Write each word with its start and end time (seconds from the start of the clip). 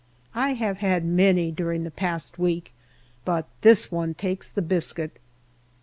I 0.33 0.53
have 0.53 0.77
had 0.77 1.05
many 1.05 1.51
during 1.51 1.83
the 1.83 1.91
past 1.91 2.39
week, 2.39 2.73
but 3.23 3.45
this 3.61 3.91
one 3.91 4.15
takes 4.15 4.49
the 4.49 4.63
biscuit. 4.63 5.19